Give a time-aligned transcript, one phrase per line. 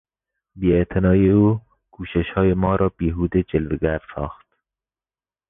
[0.55, 1.59] بی اعتنایی او
[1.91, 4.47] کوششهای ما را بیهوده جلوگر ساخت.